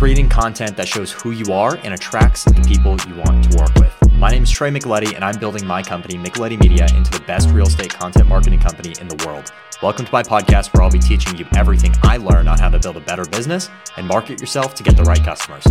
[0.00, 3.74] creating content that shows who you are and attracts the people you want to work
[3.74, 3.94] with.
[4.12, 7.50] My name is Trey Micheletti, and I'm building my company, Micheletti Media, into the best
[7.50, 9.52] real estate content marketing company in the world.
[9.82, 12.78] Welcome to my podcast, where I'll be teaching you everything I learned on how to
[12.78, 13.68] build a better business
[13.98, 15.66] and market yourself to get the right customers.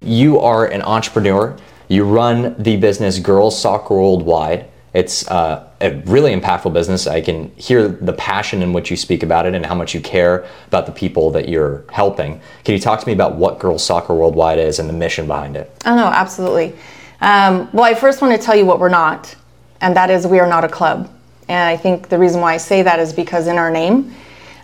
[0.00, 1.56] You are an entrepreneur.
[1.86, 4.68] You run the business Girls Soccer Worldwide.
[4.92, 7.06] It's uh, a really impactful business.
[7.06, 10.00] I can hear the passion in which you speak about it and how much you
[10.00, 12.40] care about the people that you're helping.
[12.64, 15.56] Can you talk to me about what Girls Soccer Worldwide is and the mission behind
[15.56, 15.70] it?
[15.86, 16.74] Oh, no, absolutely.
[17.20, 19.34] Um, well, I first want to tell you what we're not,
[19.80, 21.08] and that is we are not a club.
[21.48, 24.14] And I think the reason why I say that is because in our name,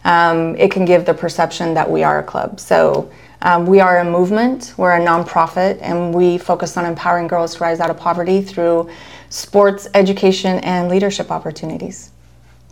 [0.04, 2.58] um, it can give the perception that we are a club.
[2.58, 3.10] So
[3.42, 7.60] um, we are a movement, we're a nonprofit, and we focus on empowering girls to
[7.60, 8.88] rise out of poverty through
[9.28, 12.10] sports, education, and leadership opportunities.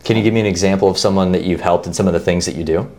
[0.03, 2.19] Can you give me an example of someone that you've helped and some of the
[2.19, 2.89] things that you do?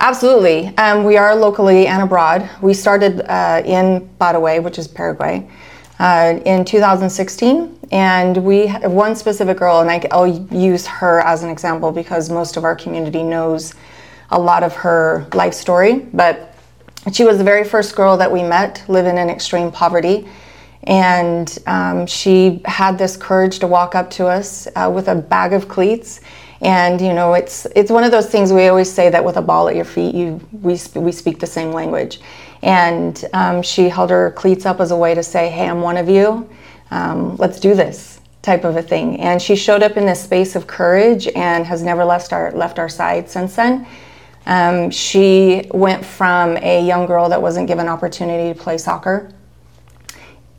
[0.00, 0.76] Absolutely.
[0.76, 2.48] Um, we are locally and abroad.
[2.60, 5.48] We started uh, in Badawey, which is Paraguay,
[5.98, 11.42] uh, in 2016, and we have one specific girl, and I, I'll use her as
[11.42, 13.74] an example because most of our community knows
[14.30, 16.00] a lot of her life story.
[16.12, 16.54] But
[17.12, 20.28] she was the very first girl that we met living in extreme poverty
[20.84, 25.52] and um, she had this courage to walk up to us uh, with a bag
[25.52, 26.20] of cleats.
[26.60, 29.42] And you know, it's it's one of those things we always say that with a
[29.42, 32.20] ball at your feet, you we we speak the same language.
[32.62, 35.96] And um, she held her cleats up as a way to say, "Hey, I'm one
[35.96, 36.48] of you.
[36.90, 39.18] Um, let's do this." type of a thing.
[39.20, 42.78] And she showed up in this space of courage and has never left our left
[42.78, 43.86] our side since then.
[44.44, 49.32] Um, she went from a young girl that wasn't given opportunity to play soccer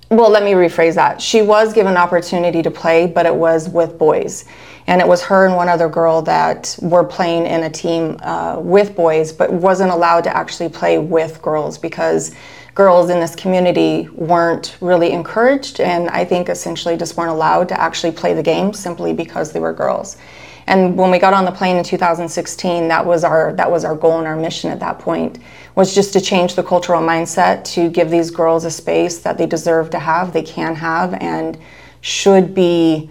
[0.09, 1.21] well, let me rephrase that.
[1.21, 4.45] She was given opportunity to play, but it was with boys.
[4.87, 8.59] And it was her and one other girl that were playing in a team uh,
[8.59, 12.35] with boys, but wasn't allowed to actually play with girls because
[12.75, 17.79] girls in this community weren't really encouraged and I think essentially just weren't allowed to
[17.79, 20.17] actually play the game simply because they were girls.
[20.67, 23.95] And when we got on the plane in 2016, that was our that was our
[23.95, 25.39] goal and our mission at that point
[25.75, 29.45] was just to change the cultural mindset to give these girls a space that they
[29.45, 31.57] deserve to have, they can have, and
[32.01, 33.09] should be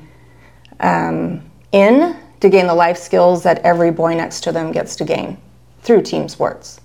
[0.81, 1.43] um,
[1.73, 5.39] in to gain the life skills that every boy next to them gets to gain
[5.83, 6.81] through team sports.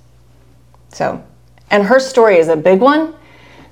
[0.89, 1.23] So,
[1.71, 3.15] and her story is a big one.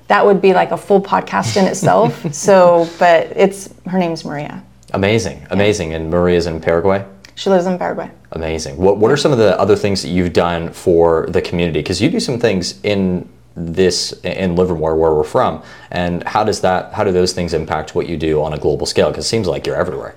[0.08, 2.32] That would be like a full podcast in itself.
[2.34, 4.64] so, but it's her name's Maria.
[4.94, 5.94] Amazing, amazing.
[5.94, 7.04] And Maria's in Paraguay?
[7.34, 8.10] She lives in Paraguay.
[8.32, 8.78] Amazing.
[8.78, 11.80] What, what are some of the other things that you've done for the community?
[11.80, 13.28] Because you do some things in
[13.58, 17.94] this in Livermore where we're from and how does that how do those things impact
[17.94, 20.14] what you do on a global scale because it seems like you're everywhere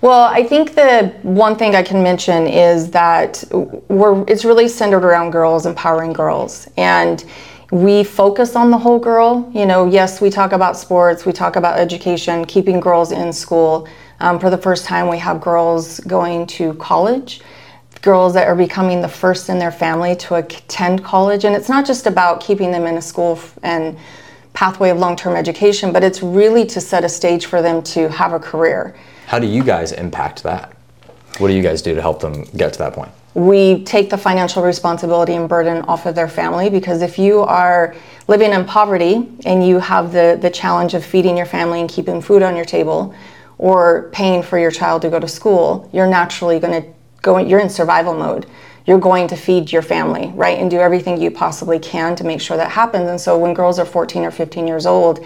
[0.00, 3.42] well i think the one thing i can mention is that
[3.88, 7.24] we're it's really centered around girls empowering girls and
[7.72, 11.56] we focus on the whole girl you know yes we talk about sports we talk
[11.56, 13.88] about education keeping girls in school
[14.20, 17.42] um, for the first time, we have girls going to college,
[18.02, 21.44] girls that are becoming the first in their family to attend college.
[21.44, 23.98] And it's not just about keeping them in a school and
[24.54, 28.08] pathway of long term education, but it's really to set a stage for them to
[28.08, 28.96] have a career.
[29.26, 30.74] How do you guys impact that?
[31.38, 33.10] What do you guys do to help them get to that point?
[33.34, 37.94] We take the financial responsibility and burden off of their family because if you are
[38.28, 42.22] living in poverty and you have the, the challenge of feeding your family and keeping
[42.22, 43.14] food on your table,
[43.58, 46.88] or paying for your child to go to school, you're naturally going to
[47.22, 48.46] go, you're in survival mode.
[48.84, 50.58] You're going to feed your family, right?
[50.58, 53.08] And do everything you possibly can to make sure that happens.
[53.08, 55.24] And so when girls are 14 or 15 years old,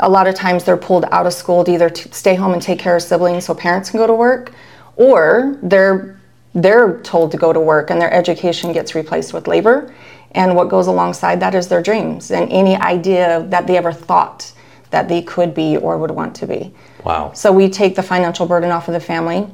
[0.00, 2.78] a lot of times they're pulled out of school to either stay home and take
[2.78, 4.52] care of siblings so parents can go to work,
[4.96, 6.16] or they're
[6.52, 9.94] they're told to go to work and their education gets replaced with labor.
[10.32, 14.52] And what goes alongside that is their dreams and any idea that they ever thought
[14.90, 16.74] that they could be or would want to be.
[17.04, 17.32] Wow.
[17.34, 19.46] So we take the financial burden off of the family,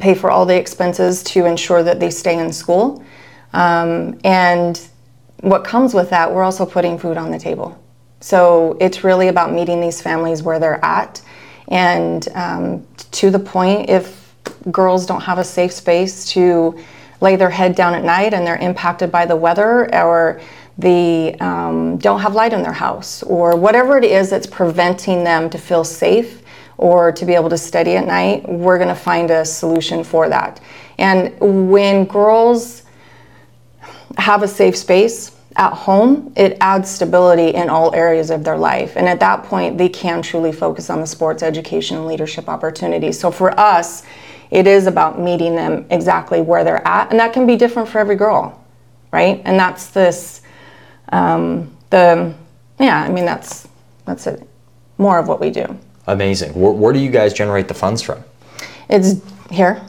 [0.00, 3.04] pay for all the expenses to ensure that they stay in school.
[3.52, 4.80] Um, and
[5.40, 7.80] what comes with that, we're also putting food on the table.
[8.20, 11.20] So it's really about meeting these families where they're at.
[11.68, 14.34] And um, to the point, if
[14.70, 16.78] girls don't have a safe space to
[17.20, 20.40] lay their head down at night and they're impacted by the weather or
[20.78, 25.48] they um, don't have light in their house or whatever it is that's preventing them
[25.48, 26.42] to feel safe
[26.78, 30.28] or to be able to study at night, we're going to find a solution for
[30.28, 30.60] that.
[30.98, 32.82] And when girls
[34.18, 38.96] have a safe space at home, it adds stability in all areas of their life.
[38.96, 43.18] And at that point, they can truly focus on the sports education and leadership opportunities.
[43.18, 44.02] So for us,
[44.50, 47.98] it is about meeting them exactly where they're at, and that can be different for
[47.98, 48.64] every girl,
[49.12, 49.42] right?
[49.44, 50.42] And that's this,
[51.08, 52.32] um, the,
[52.78, 53.66] yeah, I mean that's
[54.04, 54.48] that's it,
[54.98, 55.76] more of what we do.
[56.06, 56.54] Amazing.
[56.54, 58.22] Where, where do you guys generate the funds from?
[58.88, 59.14] It's
[59.50, 59.82] here,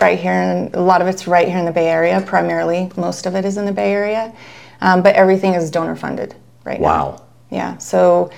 [0.00, 2.20] right here, and a lot of it's right here in the Bay Area.
[2.24, 4.32] Primarily, most of it is in the Bay Area,
[4.80, 6.34] um, but everything is donor funded
[6.64, 6.86] right now.
[6.86, 7.26] Wow.
[7.50, 7.78] Yeah.
[7.78, 8.30] So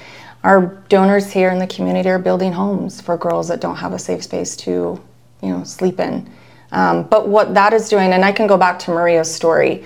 [0.45, 3.99] our donors here in the community are building homes for girls that don't have a
[3.99, 5.01] safe space to,
[5.43, 6.31] you know, sleep in.
[6.71, 9.85] Um, but what that is doing, and I can go back to Maria's story.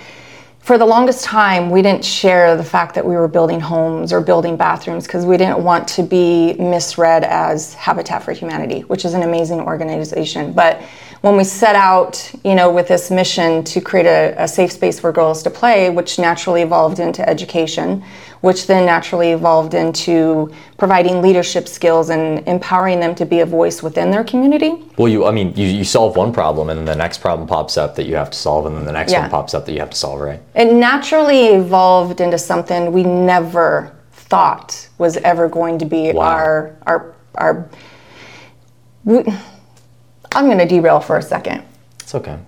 [0.58, 4.20] For the longest time, we didn't share the fact that we were building homes or
[4.20, 9.14] building bathrooms because we didn't want to be misread as Habitat for Humanity, which is
[9.14, 10.52] an amazing organization.
[10.52, 10.81] But
[11.22, 14.98] when we set out, you know, with this mission to create a, a safe space
[14.98, 18.02] for girls to play, which naturally evolved into education,
[18.40, 23.84] which then naturally evolved into providing leadership skills and empowering them to be a voice
[23.84, 24.82] within their community.
[24.98, 27.76] Well, you, I mean, you, you solve one problem and then the next problem pops
[27.78, 29.20] up that you have to solve and then the next Yeah.
[29.20, 30.40] one pops up that you have to solve, right?
[30.56, 36.22] It naturally evolved into something we never thought was ever going to be Wow.
[36.24, 37.69] our our our.
[39.04, 39.22] We,
[40.34, 41.64] I'm going to derail for a second.
[42.00, 42.38] It's okay.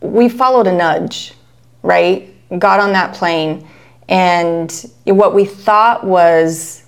[0.00, 1.34] we followed a nudge,
[1.82, 2.30] right?
[2.58, 3.66] Got on that plane,
[4.08, 6.84] and what we thought was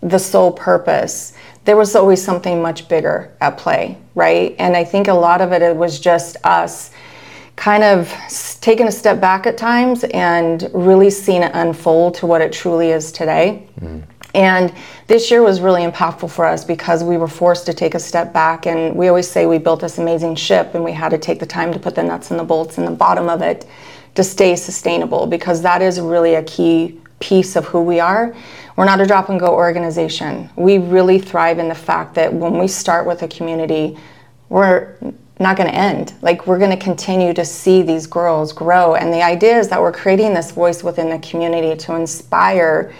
[0.00, 1.32] the sole purpose,
[1.64, 4.54] there was always something much bigger at play, right?
[4.58, 6.90] And I think a lot of it, it was just us
[7.56, 8.12] kind of
[8.60, 12.90] taking a step back at times and really seeing it unfold to what it truly
[12.90, 13.66] is today.
[13.80, 14.00] Mm-hmm.
[14.34, 14.72] And
[15.06, 18.32] this year was really impactful for us because we were forced to take a step
[18.32, 18.66] back.
[18.66, 21.46] And we always say we built this amazing ship and we had to take the
[21.46, 23.66] time to put the nuts and the bolts in the bottom of it
[24.16, 28.34] to stay sustainable because that is really a key piece of who we are.
[28.76, 30.50] We're not a drop and go organization.
[30.56, 33.96] We really thrive in the fact that when we start with a community,
[34.48, 34.96] we're
[35.40, 36.14] not going to end.
[36.22, 38.94] Like we're going to continue to see these girls grow.
[38.94, 42.92] And the idea is that we're creating this voice within the community to inspire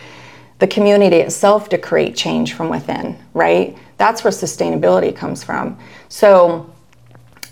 [0.64, 3.76] the community itself to create change from within, right?
[3.98, 5.78] That's where sustainability comes from.
[6.08, 6.72] So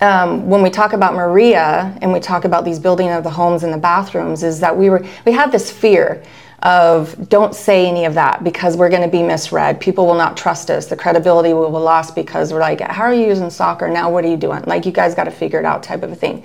[0.01, 3.65] um, when we talk about Maria and we talk about these building of the homes
[3.65, 6.25] and the bathrooms, is that we were we had this fear
[6.63, 9.79] of don't say any of that because we're going to be misread.
[9.79, 10.87] People will not trust us.
[10.87, 14.11] The credibility will be lost because we're like, how are you using soccer now?
[14.11, 14.63] What are you doing?
[14.63, 16.45] Like you guys got to figure it out, type of a thing.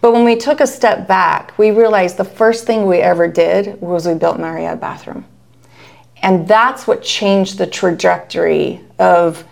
[0.00, 3.80] But when we took a step back, we realized the first thing we ever did
[3.80, 5.24] was we built Maria a bathroom.
[6.22, 9.44] And that's what changed the trajectory of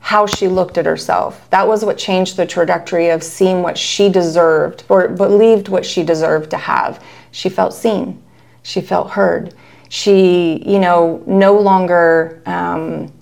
[0.00, 1.48] how she looked at herself.
[1.50, 6.02] That was what changed the trajectory of seeing what she deserved or believed what she
[6.02, 7.04] deserved to have.
[7.30, 8.22] She felt seen,
[8.62, 9.54] she felt heard.
[9.90, 13.12] She, you know, no longer, um,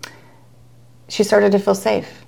[1.08, 2.24] she started to feel safe.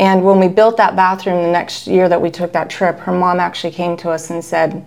[0.00, 3.12] And when we built that bathroom the next year that we took that trip, her
[3.12, 4.84] mom actually came to us and said,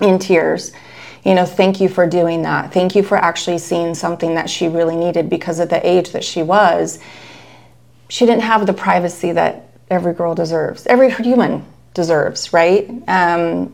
[0.00, 0.72] in tears,
[1.24, 2.72] you know, thank you for doing that.
[2.72, 6.24] Thank you for actually seeing something that she really needed because of the age that
[6.24, 6.98] she was,
[8.08, 11.64] she didn't have the privacy that every girl deserves, every human
[11.94, 12.90] deserves, right?
[13.06, 13.72] Um,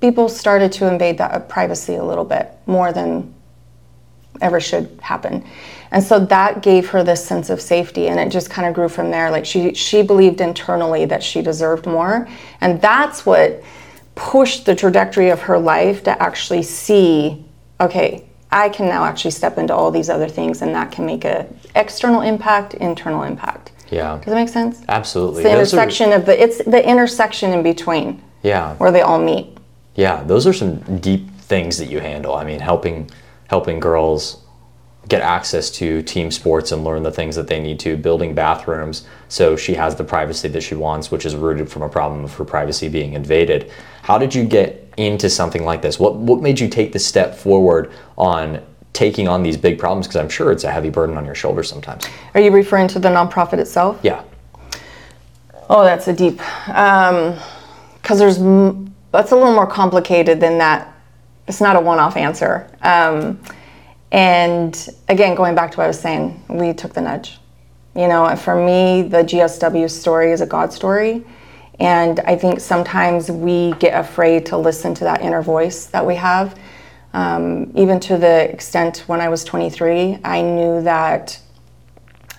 [0.00, 3.34] people started to invade that privacy a little bit more than
[4.40, 5.44] ever should happen.
[5.90, 8.88] And so that gave her this sense of safety and it just kind of grew
[8.88, 9.30] from there.
[9.30, 12.28] Like she she believed internally that she deserved more.
[12.60, 13.62] And that's what
[14.16, 17.44] pushed the trajectory of her life to actually see,
[17.80, 21.24] okay, I can now actually step into all these other things and that can make
[21.24, 21.46] a
[21.76, 23.72] external impact, internal impact.
[23.90, 24.16] Yeah.
[24.16, 24.82] Does that make sense?
[24.88, 25.42] Absolutely.
[25.44, 28.74] The Those are- intersection of the it's the intersection in between yeah.
[28.76, 29.56] where they all meet.
[29.94, 32.34] Yeah, those are some deep things that you handle.
[32.34, 33.10] I mean, helping
[33.48, 34.42] helping girls
[35.08, 39.06] get access to team sports and learn the things that they need to, building bathrooms
[39.28, 42.34] so she has the privacy that she wants, which is rooted from a problem of
[42.34, 43.70] her privacy being invaded.
[44.02, 46.00] How did you get into something like this?
[46.00, 50.06] What what made you take the step forward on taking on these big problems?
[50.06, 52.04] Because I'm sure it's a heavy burden on your shoulders sometimes.
[52.34, 54.00] Are you referring to the nonprofit itself?
[54.02, 54.22] Yeah.
[55.68, 58.38] Oh, that's a deep, because there's,
[59.10, 60.94] that's a little more complicated than that.
[61.48, 62.70] It's not a one-off answer.
[62.82, 63.40] Um,
[64.12, 67.38] and again, going back to what I was saying, we took the nudge.
[67.94, 71.24] You know, for me, the GSW story is a God story.
[71.80, 76.14] And I think sometimes we get afraid to listen to that inner voice that we
[76.16, 76.58] have.
[77.12, 81.40] Um, even to the extent when I was 23, I knew that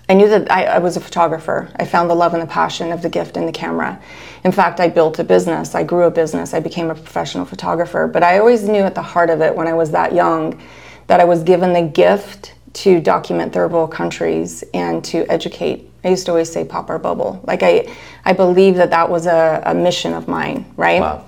[0.10, 1.70] I knew that I, I was a photographer.
[1.76, 4.02] I found the love and the passion of the gift in the camera.
[4.46, 8.08] In fact, I built a business, I grew a business, I became a professional photographer.
[8.08, 10.62] But I always knew at the heart of it when I was that young
[11.08, 16.10] that I was given the gift to document third world countries and to educate I
[16.10, 17.42] used to always say pop our bubble.
[17.46, 21.02] Like I, I believe that that was a, a mission of mine, right?
[21.02, 21.26] Wow.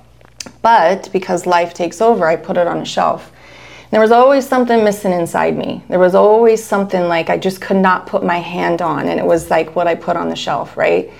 [0.61, 3.31] But because life takes over, I put it on a shelf.
[3.91, 5.83] There was always something missing inside me.
[5.89, 9.25] There was always something like I just could not put my hand on, and it
[9.25, 11.11] was like what I put on the shelf, right?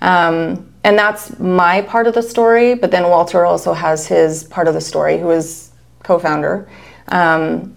[0.00, 2.74] Um, and that's my part of the story.
[2.74, 5.70] But then Walter also has his part of the story, who is
[6.02, 6.68] co-founder.
[7.08, 7.75] Um,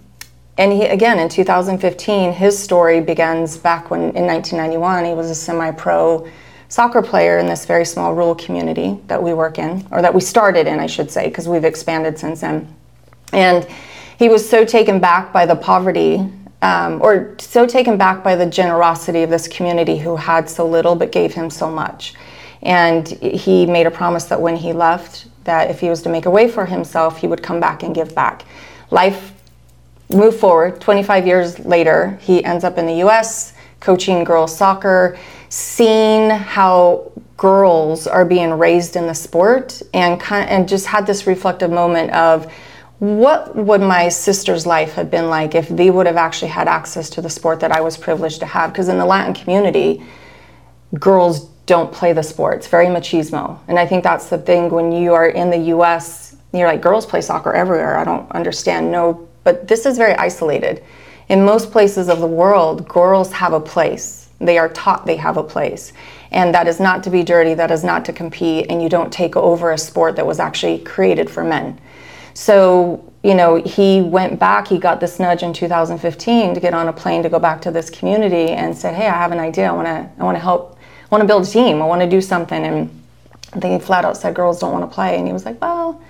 [0.59, 5.35] and he again in 2015, his story begins back when in 1991 he was a
[5.35, 6.27] semi-pro
[6.67, 10.21] soccer player in this very small rural community that we work in, or that we
[10.21, 12.71] started in, I should say, because we've expanded since then.
[13.33, 13.67] And
[14.19, 16.29] he was so taken back by the poverty
[16.61, 20.93] um, or so taken back by the generosity of this community who had so little
[20.93, 22.15] but gave him so much
[22.61, 26.25] and he made a promise that when he left that if he was to make
[26.25, 28.43] a way for himself he would come back and give back
[28.91, 29.38] life
[30.09, 35.17] moved forward 25 years later he ends up in the us coaching girls soccer
[35.49, 41.25] seeing how girls are being raised in the sport and kind and just had this
[41.25, 42.51] reflective moment of
[42.99, 47.09] what would my sister's life have been like if they would have actually had access
[47.09, 48.73] to the sport that I was privileged to have?
[48.73, 50.03] Because in the Latin community,
[50.99, 52.57] girls don't play the sport.
[52.57, 53.57] It's very machismo.
[53.69, 57.05] And I think that's the thing when you are in the US, you're like, girls
[57.05, 57.97] play soccer everywhere.
[57.97, 58.91] I don't understand.
[58.91, 60.83] No, but this is very isolated.
[61.27, 64.29] In most places of the world, girls have a place.
[64.39, 65.93] They are taught they have a place.
[66.31, 69.11] And that is not to be dirty, that is not to compete, and you don't
[69.11, 71.79] take over a sport that was actually created for men.
[72.33, 76.87] So, you know, he went back, he got this nudge in 2015 to get on
[76.87, 79.67] a plane to go back to this community and said, Hey, I have an idea.
[79.67, 81.81] I want to, I want to help, I want to build a team.
[81.81, 82.63] I want to do something.
[82.63, 82.99] And
[83.55, 85.17] they flat out said, girls don't want to play.
[85.17, 86.01] And he was like, well,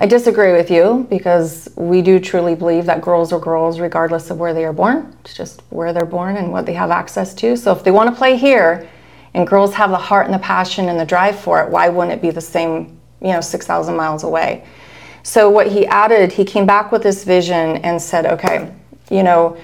[0.00, 4.38] I disagree with you because we do truly believe that girls are girls regardless of
[4.38, 5.16] where they are born.
[5.24, 7.56] It's just where they're born and what they have access to.
[7.56, 8.88] So if they want to play here
[9.34, 12.16] and girls have the heart and the passion and the drive for it, why wouldn't
[12.16, 14.64] it be the same, you know, 6,000 miles away?
[15.24, 18.72] So what he added, he came back with this vision and said, okay,
[19.10, 19.58] you know,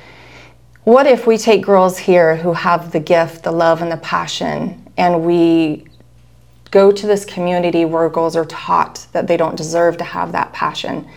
[0.83, 4.91] what if we take girls here who have the gift, the love, and the passion,
[4.97, 5.87] and we
[6.75, 10.53] go to this community where girls are taught that they don't deserve to have that
[10.53, 11.09] passion?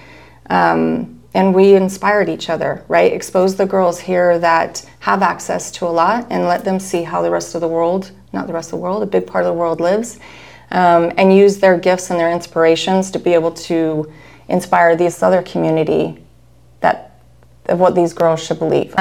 [0.51, 3.11] Um, and we inspired each other, right?
[3.11, 7.21] Expose the girls here that have access to a lot and let them see how
[7.23, 9.53] the rest of the world, not the rest of the world, a big part of
[9.53, 10.19] the world lives,
[10.71, 14.11] um, and use their gifts and their inspirations to be able to
[14.47, 16.23] inspire this other community
[16.81, 17.19] that
[17.65, 18.93] of what these girls should believe.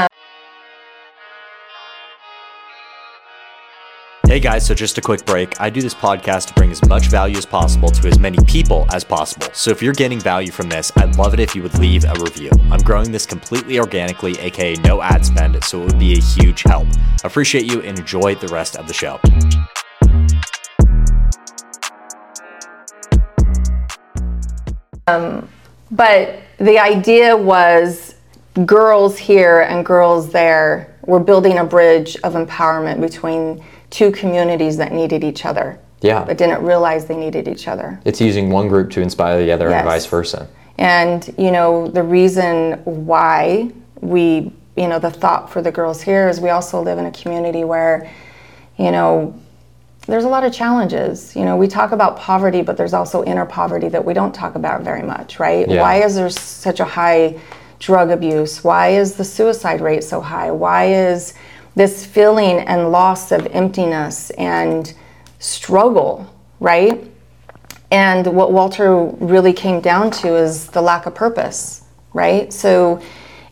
[4.37, 5.59] Hey guys, so just a quick break.
[5.63, 8.87] I do this podcast to bring as much value as possible to as many people
[8.93, 9.47] as possible.
[9.55, 12.13] So if you're getting value from this, I'd love it if you would leave a
[12.21, 12.51] review.
[12.71, 16.65] I'm growing this completely organically, aka no ad spend, so it would be a huge
[16.65, 16.87] help.
[17.25, 19.19] Appreciate you and enjoy the rest of the show.
[25.07, 25.49] Um,
[25.91, 28.17] but the idea was
[28.67, 34.93] girls here and girls there were building a bridge of empowerment between two communities that
[34.93, 35.79] needed each other.
[36.01, 36.25] Yeah.
[36.25, 38.01] But didn't realize they needed each other.
[38.05, 39.81] It's using one group to inspire the other Yes.
[39.81, 40.49] and vice versa.
[40.79, 46.29] And, you know, the reason why we, you know, the thought for the girls here
[46.29, 48.11] is we also live in a community where,
[48.77, 49.35] you know,
[50.07, 51.35] there's a lot of challenges.
[51.35, 54.55] You know, we talk about poverty, but there's also inner poverty that we don't talk
[54.55, 55.69] about very much, right?
[55.69, 55.81] Yeah.
[55.81, 57.41] Why is there such a high
[57.79, 58.63] drug abuse?
[58.63, 60.51] Why is the suicide rate so high?
[60.51, 61.35] Why is
[61.77, 64.95] this feeling and loss of emptiness and
[65.39, 66.27] struggle,
[66.59, 67.09] right?
[67.91, 72.53] And what Walter really came down to is the lack of purpose, right?
[72.53, 73.01] So,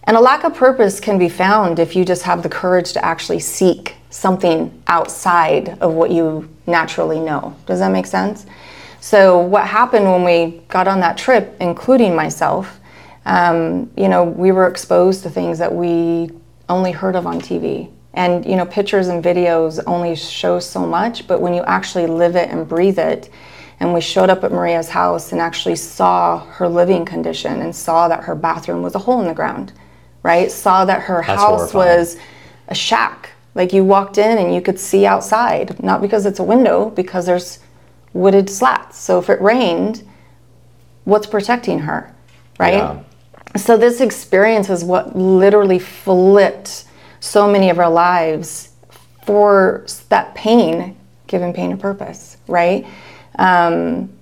[0.05, 3.05] and a lack of purpose can be found if you just have the courage to
[3.05, 7.55] actually seek something outside of what you naturally know.
[7.67, 8.47] Does that make sense?
[9.01, 12.81] So, what happened when we got on that trip, including myself,
[13.27, 16.31] um, you know, we were exposed to things that we
[16.69, 17.91] only heard of on TV.
[18.15, 22.37] And, you know, pictures and videos only show so much, but when you actually live
[22.37, 23.31] it and breathe it,
[23.81, 28.07] and we showed up at Maria's house and actually saw her living condition and saw
[28.09, 29.73] that her bathroom was a hole in the ground,
[30.23, 30.51] right?
[30.51, 31.99] Saw that her That's house horrifying.
[31.99, 32.17] was
[32.69, 33.31] a shack.
[33.57, 37.27] Like you walked in and you could see outside, not because it's a window, because
[37.27, 37.59] there's
[38.13, 38.99] wooded slats.
[38.99, 40.07] So if it rained,
[41.05, 42.15] what's protecting her,
[42.59, 42.75] right?
[42.75, 43.03] Yeah.
[43.57, 46.85] So this experience is what literally flipped
[47.25, 48.71] so many of our lives
[49.25, 52.87] for that pain, given pain a purpose, right?
[53.39, 54.13] Um,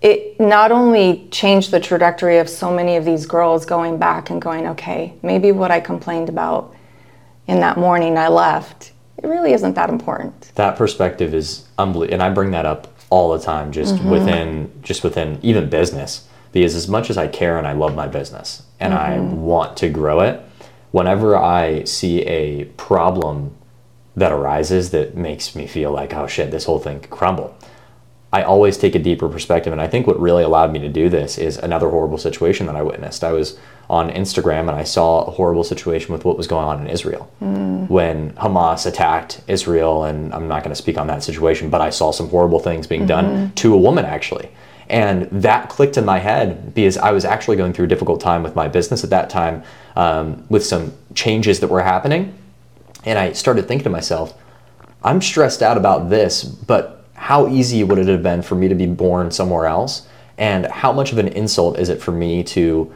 [0.00, 4.40] it not only changed the trajectory of so many of these girls going back and
[4.40, 6.74] going, okay, maybe what I complained about
[7.46, 8.92] in that morning I left
[9.24, 10.52] it really isn't that important.
[10.54, 14.10] That perspective is unbelievable, and I bring that up all the time, just mm-hmm.
[14.10, 18.06] within just within even business, because as much as I care and I love my
[18.06, 19.02] business and mm-hmm.
[19.02, 20.42] I want to grow it,
[20.94, 23.52] whenever I see a problem
[24.14, 27.58] that arises that makes me feel like, oh shit, this whole thing could crumble.
[28.32, 29.72] I always take a deeper perspective.
[29.72, 32.76] And I think what really allowed me to do this is another horrible situation that
[32.76, 33.24] I witnessed.
[33.24, 33.58] I was
[33.90, 37.28] on Instagram and I saw a horrible situation with what was going on in Israel
[37.42, 37.90] mm.
[37.90, 40.04] when Hamas attacked Israel.
[40.04, 42.86] And I'm not going to speak on that situation, but I saw some horrible things
[42.86, 43.08] being mm-hmm.
[43.08, 44.48] done to a woman actually.
[44.88, 48.44] And that clicked in my head because I was actually going through a difficult time
[48.44, 49.64] with my business at that time
[49.96, 52.36] um, with some changes that were happening.
[53.04, 54.34] And I started thinking to myself,
[55.02, 58.74] I'm stressed out about this, but how easy would it have been for me to
[58.74, 60.08] be born somewhere else?
[60.38, 62.92] And how much of an insult is it for me to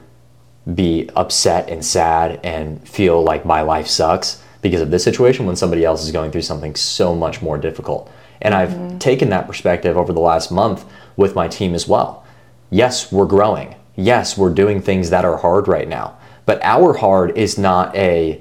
[0.75, 5.57] be upset and sad and feel like my life sucks because of this situation when
[5.57, 8.11] somebody else is going through something so much more difficult?
[8.41, 8.99] And I've mm-hmm.
[8.99, 10.85] taken that perspective over the last month
[11.17, 12.25] with my team as well.
[12.71, 13.77] Yes, we're growing.
[13.97, 16.18] Yes, we're doing things that are hard right now.
[16.49, 18.41] But our hard is not a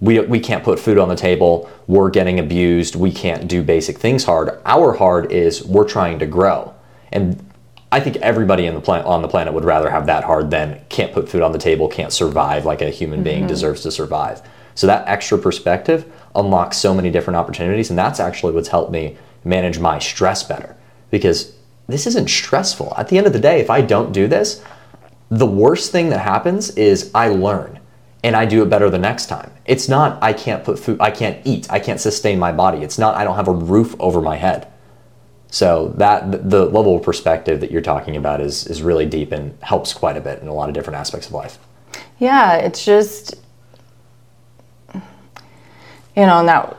[0.00, 3.96] we, we can't put food on the table, we're getting abused, we can't do basic
[3.96, 4.60] things hard.
[4.66, 6.74] Our hard is we're trying to grow.
[7.12, 7.48] And
[7.92, 11.28] I think everybody the on the planet would rather have that hard than can't put
[11.28, 13.46] food on the table, can't survive like a human being mm-hmm.
[13.46, 14.42] deserves to survive.
[14.74, 19.16] So that extra perspective unlocks so many different opportunities and that's actually what's helped me
[19.44, 20.74] manage my stress better
[21.12, 21.54] because
[21.86, 22.94] this isn't stressful.
[22.96, 24.60] At the end of the day, if I don't do this,
[25.30, 27.80] the worst thing that happens is I learn
[28.22, 29.50] and I do it better the next time.
[29.66, 32.78] It's not I can't put food, I can't eat, I can't sustain my body.
[32.78, 34.68] It's not I don't have a roof over my head.
[35.48, 39.56] So that the level of perspective that you're talking about is is really deep and
[39.62, 41.58] helps quite a bit in a lot of different aspects of life.
[42.18, 43.36] Yeah, it's just
[46.16, 46.76] you know, now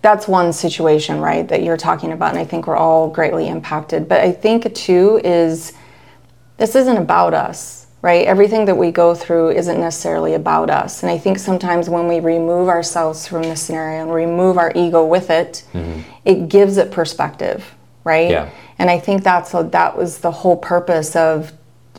[0.00, 4.08] that's one situation, right, that you're talking about and I think we're all greatly impacted.
[4.08, 5.72] But I think too is
[6.58, 8.26] this isn't about us right?
[8.26, 11.02] Everything that we go through isn't necessarily about us.
[11.02, 15.04] And I think sometimes when we remove ourselves from the scenario and remove our ego
[15.04, 16.02] with it, mm-hmm.
[16.24, 18.30] it gives it perspective, right?
[18.30, 18.50] Yeah.
[18.78, 21.52] And I think that's a, that was the whole purpose of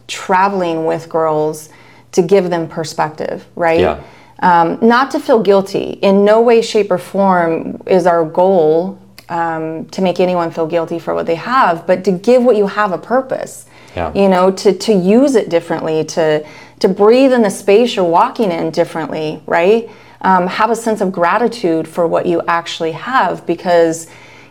[0.07, 1.69] traveling with girls
[2.13, 3.81] to give them perspective, right?
[3.81, 4.03] Yeah.
[4.41, 5.99] Um, not to feel guilty.
[6.01, 10.97] In no way, shape, or form is our goal um, to make anyone feel guilty
[10.97, 13.65] for what they have, but to give what you have a purpose
[13.99, 14.13] yeah.
[14.13, 16.45] you know to to use it differently to
[16.79, 19.89] to breathe in the space you're walking in differently right
[20.21, 24.07] um, have a sense of gratitude for what you actually have because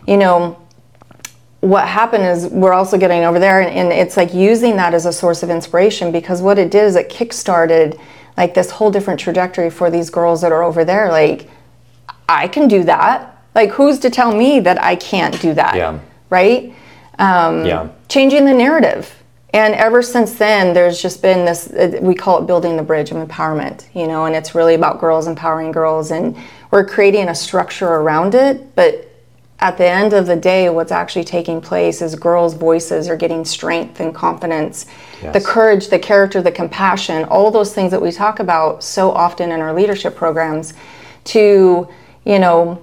[0.07, 0.57] you know
[1.61, 5.05] what happened is we're also getting over there and, and it's like using that as
[5.05, 7.99] a source of inspiration because what it did is it kick-started
[8.37, 11.49] like this whole different trajectory for these girls that are over there like
[12.29, 15.99] i can do that like who's to tell me that i can't do that yeah.
[16.29, 16.73] right
[17.19, 17.89] um, yeah.
[18.07, 19.18] changing the narrative
[19.53, 23.09] and ever since then, there's just been this, uh, we call it building the bridge
[23.11, 26.11] of empowerment, you know, and it's really about girls empowering girls.
[26.11, 26.37] And
[26.69, 28.75] we're creating a structure around it.
[28.75, 29.09] But
[29.59, 33.43] at the end of the day, what's actually taking place is girls' voices are getting
[33.43, 34.85] strength and confidence,
[35.21, 35.33] yes.
[35.33, 39.51] the courage, the character, the compassion, all those things that we talk about so often
[39.51, 40.75] in our leadership programs
[41.25, 41.87] to,
[42.23, 42.81] you know,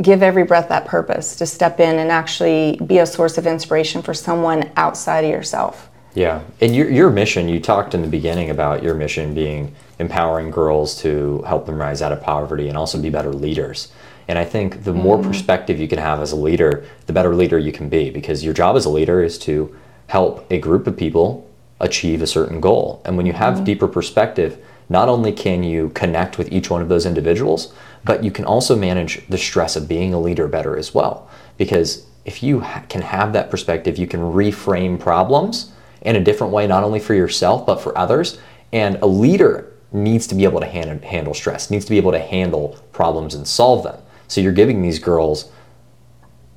[0.00, 4.02] give every breath that purpose to step in and actually be a source of inspiration
[4.02, 5.88] for someone outside of yourself.
[6.14, 6.42] Yeah.
[6.60, 11.00] And your, your mission, you talked in the beginning about your mission being empowering girls
[11.02, 13.92] to help them rise out of poverty and also be better leaders.
[14.28, 15.28] And I think the more mm-hmm.
[15.28, 18.54] perspective you can have as a leader, the better leader you can be because your
[18.54, 19.74] job as a leader is to
[20.08, 21.48] help a group of people
[21.80, 23.02] achieve a certain goal.
[23.04, 23.64] And when you have mm-hmm.
[23.64, 27.74] deeper perspective, not only can you connect with each one of those individuals,
[28.06, 31.28] but you can also manage the stress of being a leader better as well.
[31.58, 36.52] Because if you ha- can have that perspective, you can reframe problems in a different
[36.52, 38.38] way, not only for yourself, but for others.
[38.72, 42.12] And a leader needs to be able to hand- handle stress, needs to be able
[42.12, 43.98] to handle problems and solve them.
[44.28, 45.50] So you're giving these girls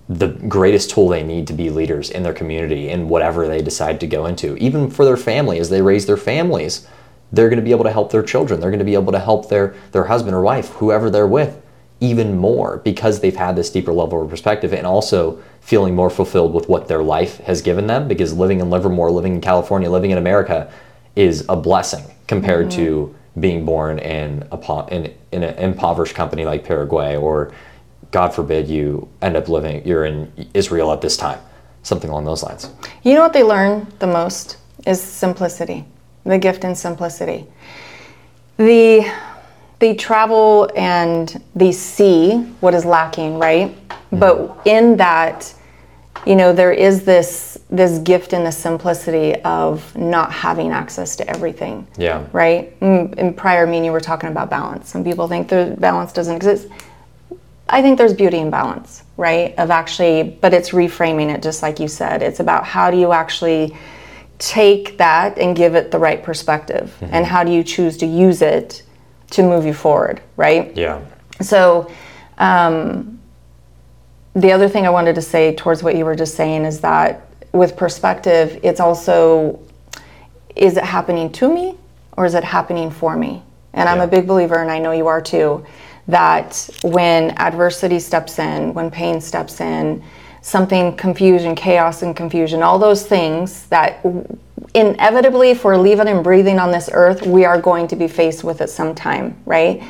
[0.07, 3.99] the greatest tool they need to be leaders in their community in whatever they decide
[3.99, 6.87] to go into, even for their family as they raise their families
[7.31, 8.59] they're going to be able to help their children.
[8.59, 11.61] They're going to be able to help their, their husband or wife, whoever they're with,
[11.99, 16.53] even more because they've had this deeper level of perspective and also feeling more fulfilled
[16.53, 20.11] with what their life has given them because living in Livermore, living in California, living
[20.11, 20.71] in America
[21.15, 22.81] is a blessing compared mm-hmm.
[22.81, 27.51] to being born in, a, in, in an impoverished company like Paraguay or
[28.11, 31.39] God forbid you end up living, you're in Israel at this time,
[31.83, 32.71] something along those lines.
[33.03, 35.85] You know what they learn the most is simplicity
[36.29, 37.45] the gift and simplicity.
[38.57, 39.11] The
[39.79, 43.73] they travel and they see what is lacking, right?
[44.11, 45.53] But in that,
[46.25, 51.29] you know, there is this this gift in the simplicity of not having access to
[51.29, 51.87] everything.
[51.97, 52.25] Yeah.
[52.33, 52.77] Right?
[52.79, 54.89] Mm, In prior meeting, you were talking about balance.
[54.89, 56.67] Some people think the balance doesn't exist.
[57.69, 59.53] I think there's beauty in balance, right?
[59.59, 62.23] Of actually, but it's reframing it, just like you said.
[62.23, 63.77] It's about how do you actually
[64.39, 68.41] take that and give it the right perspective, and how do you choose to use
[68.41, 68.83] it
[69.31, 70.75] to move you forward, right?
[70.75, 71.01] Yeah.
[71.41, 71.91] So,
[72.37, 73.19] um,
[74.33, 77.27] the other thing I wanted to say towards what you were just saying is that
[77.51, 79.59] with perspective, it's also
[80.55, 81.75] is it happening to me
[82.17, 83.41] or is it happening for me?
[83.73, 85.65] And I'm a big believer, and I know you are too,
[86.07, 90.03] that when adversity steps in, when pain steps in,
[90.41, 94.05] something confusion, chaos, and confusion, all those things that
[94.73, 98.43] inevitably, if we're living and breathing on this earth, we are going to be faced
[98.43, 99.83] with at some time, right?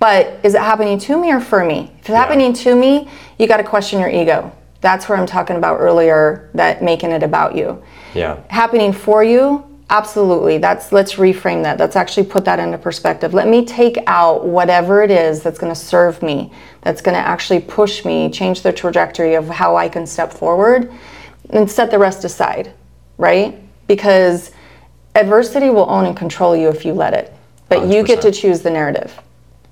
[0.00, 1.92] But is it happening to me or for me?
[1.94, 4.52] If it's happening to me, you got to question your ego.
[4.80, 7.82] That's where I'm talking about earlier, that making it about you.
[8.14, 8.42] Yeah.
[8.50, 10.58] Happening for you, absolutely.
[10.58, 11.78] That's let's reframe that.
[11.78, 13.34] Let's actually put that into perspective.
[13.34, 17.20] Let me take out whatever it is that's going to serve me, that's going to
[17.20, 20.92] actually push me, change the trajectory of how I can step forward,
[21.50, 22.72] and set the rest aside,
[23.18, 23.58] right?
[23.86, 24.52] Because
[25.14, 27.32] adversity will own and control you if you let it.
[27.68, 29.18] But you get to choose the narrative,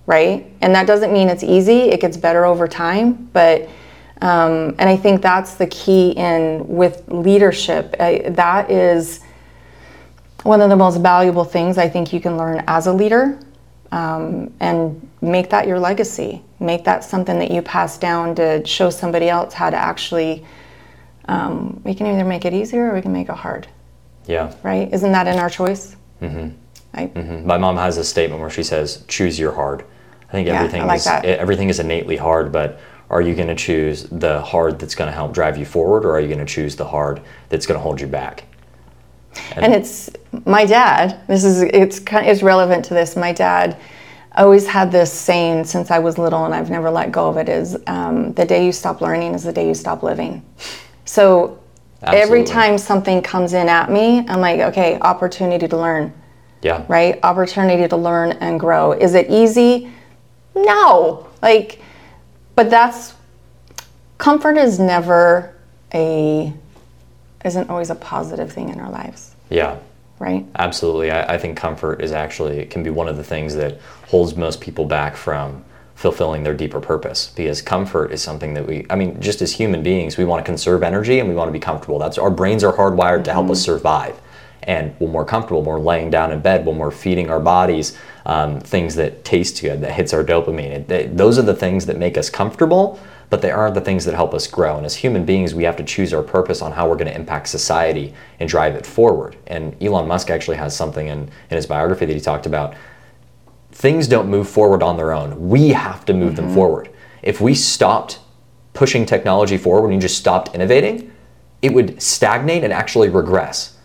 [0.07, 0.47] right?
[0.61, 1.91] And that doesn't mean it's easy.
[1.91, 3.69] It gets better over time, but
[4.23, 7.97] um, and I think that's the key in with leadership.
[7.99, 9.21] I, that is
[10.45, 13.39] one of the most valuable things I think you can learn as a leader,
[13.93, 16.43] um, and make that your legacy.
[16.61, 20.45] Make that something that you pass down to show somebody else how to actually.
[21.27, 23.69] Um, we can either make it easier or we can make it hard,
[24.27, 24.53] Yeah.
[24.65, 24.93] right?
[24.93, 25.95] Isn't that in our choice?
[26.21, 26.49] Mm-hmm.
[26.95, 27.07] I,
[27.45, 29.85] My mom has a statement where she says, "Choose your hard."
[30.29, 31.25] I think Yeah, everything I like is that.
[31.25, 35.13] everything is innately hard, but are you going to choose the hard that's going to
[35.15, 37.83] help drive you forward, or are you going to choose the hard that's going to
[37.83, 38.45] hold you back?
[39.57, 40.11] And it's
[40.47, 43.17] my dad this is it's kind it's relevant to this.
[43.17, 43.77] My dad
[44.37, 47.51] always had this saying since i was little and i've never let go of it
[47.51, 50.43] is um, the day you stop learning is the day you stop living.
[51.05, 51.59] So
[52.03, 56.13] every time something comes in at me i'm like okay opportunity to learn.
[56.63, 56.85] Yeah.
[56.89, 57.19] right?
[57.25, 58.93] Opportunity to learn and grow.
[58.93, 59.91] Is it easy?
[60.55, 61.27] No.
[61.43, 61.81] Like
[62.55, 63.15] but that's
[64.19, 65.57] comfort is never
[65.93, 66.53] a
[67.45, 69.77] isn't always a positive thing in our lives Yeah.
[70.19, 71.11] right Absolutely.
[71.11, 73.79] I, I think comfort is actually it can be one of the things that
[74.09, 78.87] holds most people back from fulfilling their deeper purpose because comfort is something that we
[78.91, 81.53] I mean just as human beings we want to conserve energy and we want to
[81.53, 81.99] be comfortable.
[81.99, 84.19] That's our brains are hardwired to help us survive.
[84.65, 87.97] And when we're comfortable, when we're laying down in bed, when we're feeding our bodies
[88.27, 91.87] um, things that taste good, that hits our dopamine, it, they- those are the things
[91.87, 93.01] that make us comfortable,
[93.33, 94.77] but they aren't the things that help us grow.
[94.77, 97.17] And as human beings, we have to choose our purpose on how we're going to
[97.17, 99.37] impact society and drive it forward.
[99.47, 102.75] And Elon Musk actually has something in, in his biography that he talked about.
[103.71, 105.49] Things don't move forward on their own.
[105.49, 106.55] We have to move them mm-hmm.
[106.55, 106.91] forward.
[107.23, 108.19] If we stopped
[108.75, 111.11] pushing technology forward and you just stopped innovating,
[111.63, 113.79] it would stagnate and actually regress.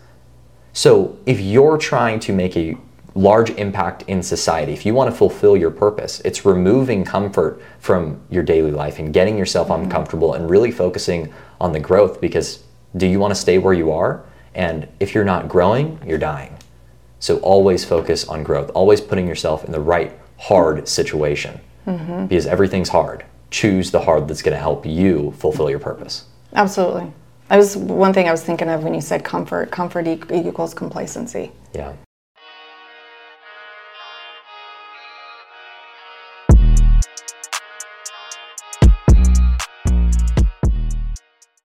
[0.74, 2.76] So if you're trying to make a
[3.18, 8.20] large impact in society, if you want to fulfill your purpose, it's removing comfort from
[8.30, 9.82] your daily life and getting yourself mm-hmm.
[9.82, 12.62] uncomfortable and really focusing on the growth because
[12.96, 14.24] do you want to stay where you are?
[14.54, 16.56] And if you're not growing, you're dying.
[17.18, 22.26] So always focus on growth, always putting yourself in the right hard situation mm-hmm.
[22.26, 23.24] because everything's hard.
[23.50, 26.26] Choose the hard that's going to help you fulfill your purpose.
[26.54, 27.12] Absolutely.
[27.48, 29.72] That was one thing I was thinking of when you said comfort.
[29.72, 31.94] Comfort equals complacency, Yeah.